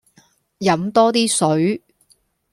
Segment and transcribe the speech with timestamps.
[0.57, 1.83] 飲多啲水